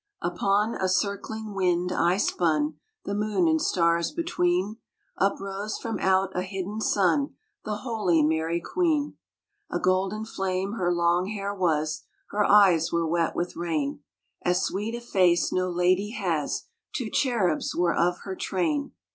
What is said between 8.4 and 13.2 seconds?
Queen! A golden flame her long hair was, Her eyes were